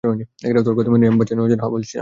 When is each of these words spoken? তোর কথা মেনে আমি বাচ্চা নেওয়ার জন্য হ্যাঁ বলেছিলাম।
তোর 0.67 0.75
কথা 0.77 0.89
মেনে 0.93 1.05
আমি 1.09 1.17
বাচ্চা 1.19 1.33
নেওয়ার 1.35 1.51
জন্য 1.51 1.61
হ্যাঁ 1.63 1.71
বলেছিলাম। 1.75 1.89